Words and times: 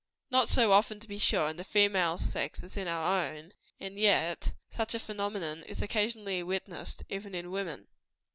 Not 0.31 0.49
so 0.49 0.71
often, 0.71 0.99
to 0.99 1.07
be 1.07 1.19
sure, 1.19 1.47
in 1.47 1.57
the 1.57 1.63
female 1.63 2.17
sex, 2.17 2.63
as 2.63 2.75
in 2.75 2.87
our 2.87 3.23
own; 3.23 3.53
and 3.79 3.99
yet 3.99 4.51
such 4.71 4.95
a 4.95 4.99
phenomenon 4.99 5.61
is 5.65 5.79
occasionally 5.83 6.41
witnessed, 6.41 7.03
even 7.07 7.35
in 7.35 7.51
woman. 7.51 7.87